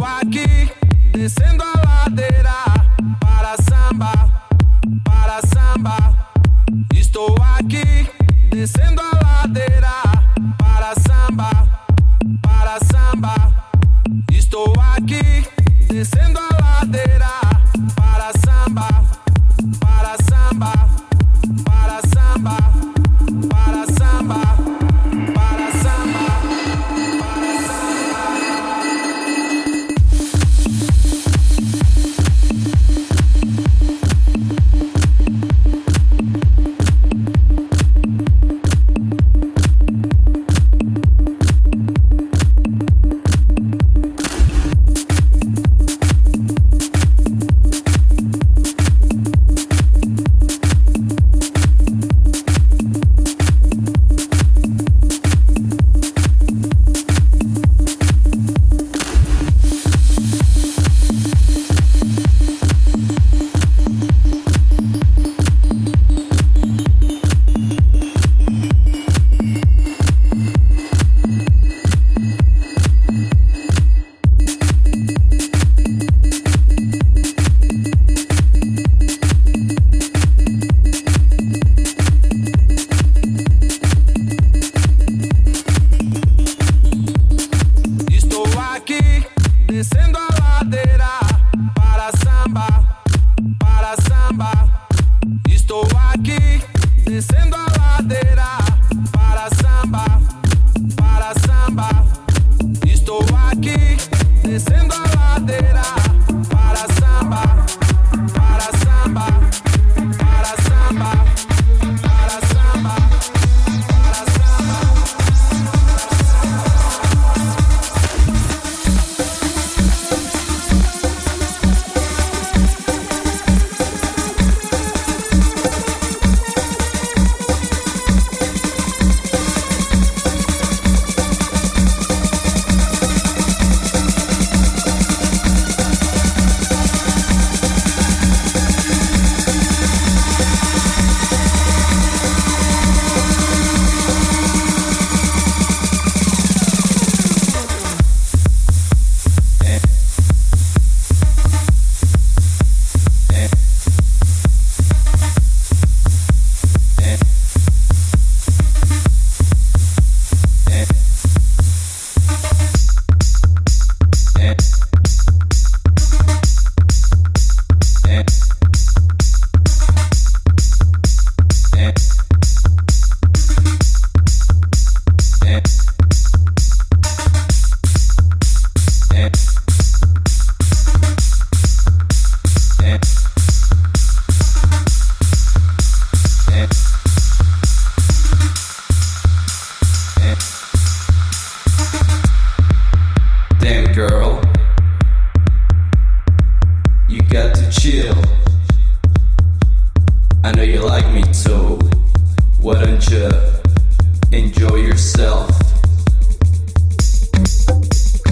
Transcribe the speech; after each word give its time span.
aqui, 0.00 0.70
descendo 1.12 1.62
a 1.62 1.81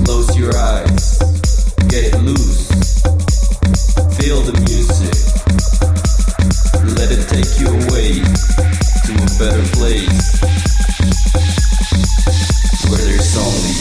Close 0.04 0.36
your 0.38 0.56
eyes, 0.56 1.18
get 1.88 2.14
loose. 2.22 2.70
Feel 4.18 4.40
the 4.42 4.54
music, 4.68 5.14
let 6.96 7.10
it 7.10 7.26
take 7.28 7.58
you 7.58 7.68
away 7.68 8.22
to 9.04 9.12
a 9.18 9.30
better 9.38 9.66
place 9.74 10.20
where 12.88 13.02
there's 13.02 13.34
only 13.36 13.76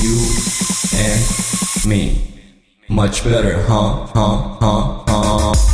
you 0.00 0.16
and 0.96 1.20
me. 1.86 2.02
Much 2.88 3.22
better, 3.22 3.62
huh? 3.64 4.06
Huh? 4.14 4.56
Huh? 4.60 5.04
Huh? 5.06 5.73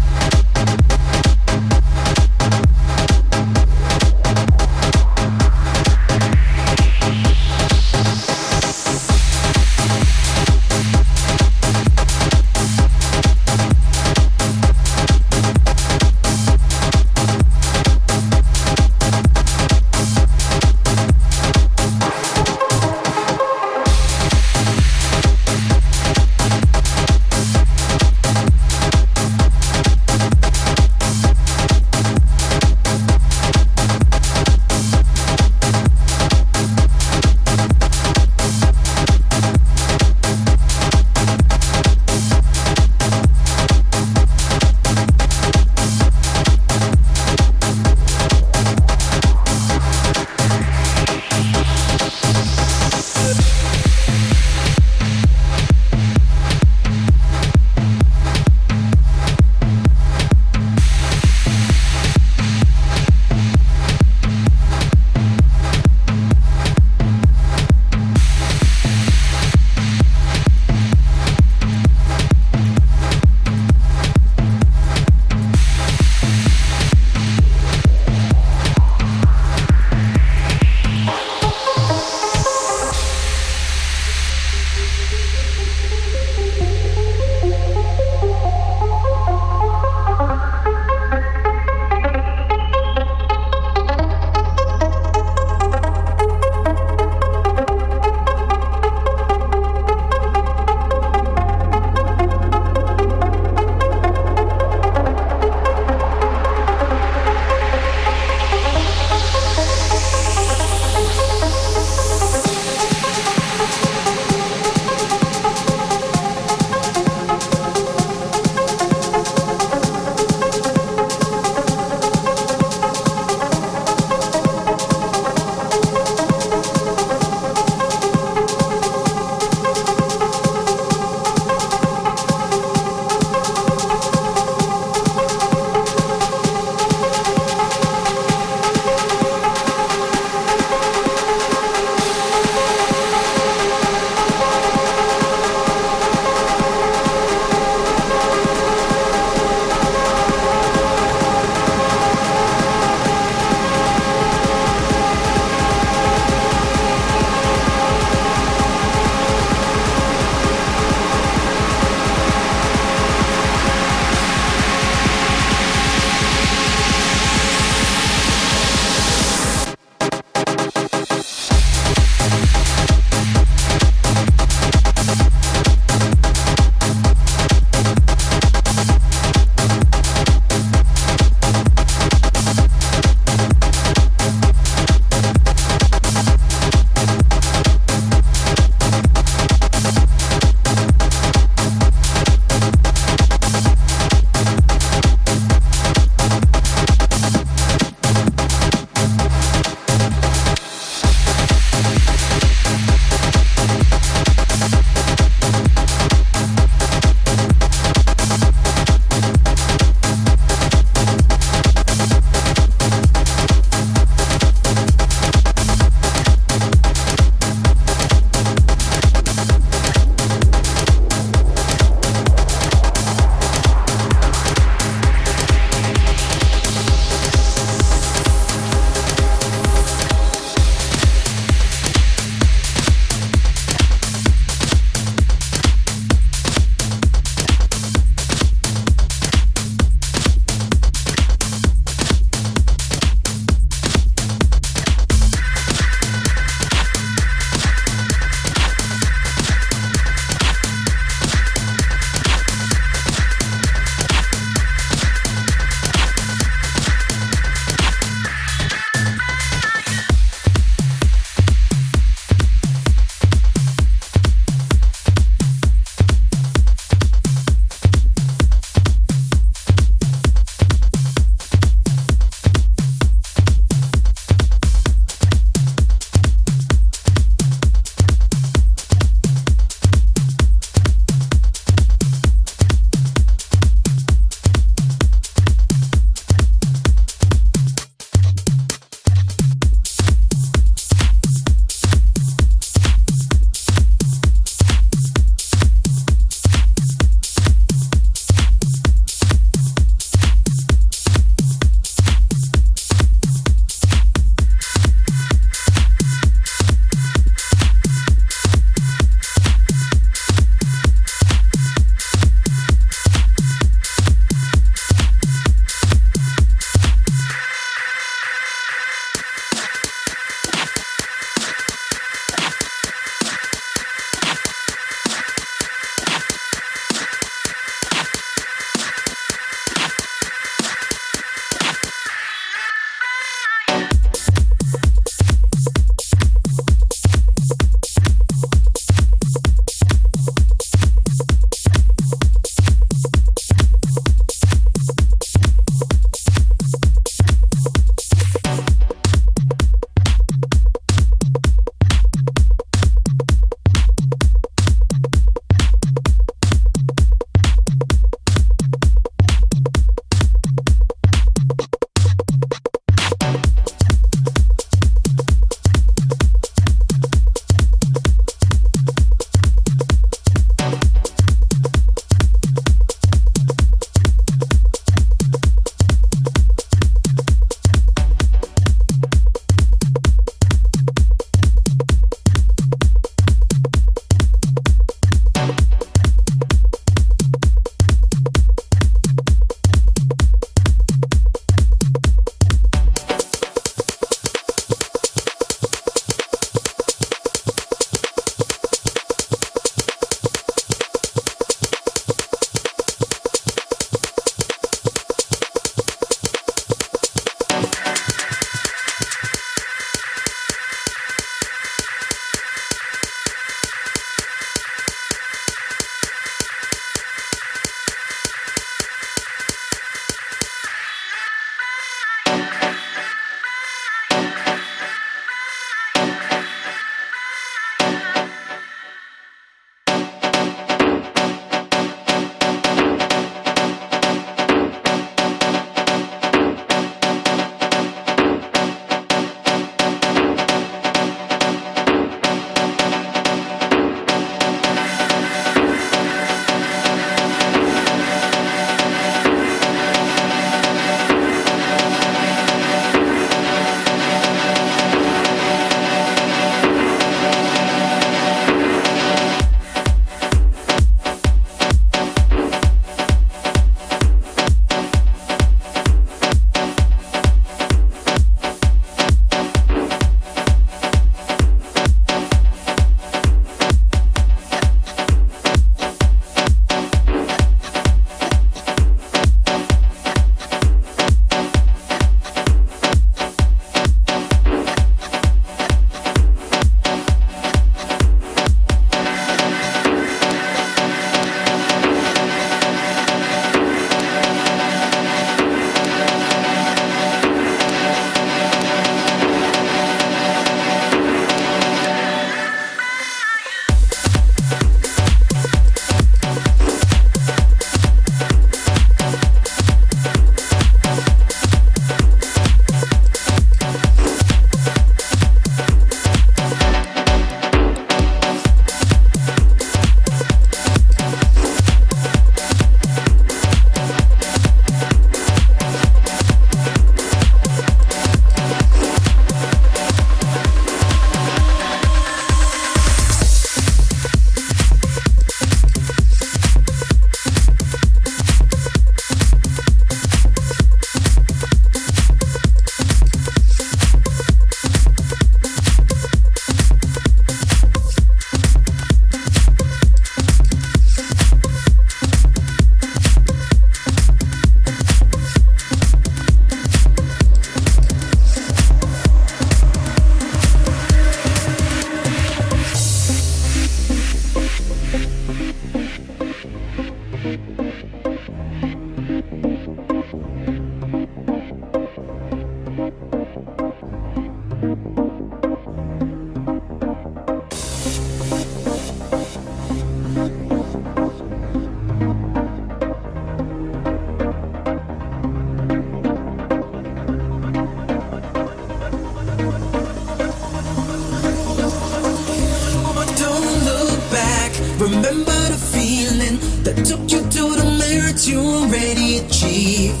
That 596.64 596.84
took 596.84 597.12
you 597.12 597.20
to 597.20 597.44
the 597.60 597.64
limits 597.64 598.26
you 598.26 598.40
already 598.40 599.18
achieved. 599.18 600.00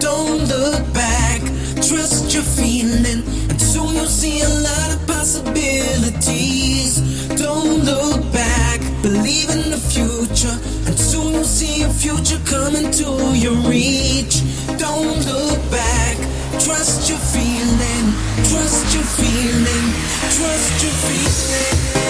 Don't 0.00 0.42
look 0.48 0.82
back, 0.92 1.40
trust 1.76 2.34
your 2.34 2.42
feeling, 2.42 3.22
and 3.48 3.60
soon 3.60 3.94
you'll 3.94 4.06
see 4.06 4.40
a 4.40 4.48
lot 4.48 4.88
of 4.94 5.06
possibilities. 5.06 6.98
Don't 7.38 7.84
look 7.84 8.20
back, 8.32 8.80
believe 9.02 9.50
in 9.50 9.70
the 9.70 9.78
future, 9.78 10.56
and 10.86 10.98
soon 10.98 11.34
you'll 11.34 11.44
see 11.44 11.82
a 11.82 11.88
future 11.88 12.40
coming 12.44 12.90
to 12.90 13.08
your 13.38 13.54
reach. 13.70 14.42
Don't 14.78 15.18
look 15.30 15.60
back, 15.70 16.16
trust 16.58 17.08
your 17.08 17.22
feeling, 17.34 18.06
trust 18.50 18.82
your 18.94 19.06
feeling, 19.18 19.86
trust 20.34 20.82
your 20.82 20.94
feeling. 21.06 22.09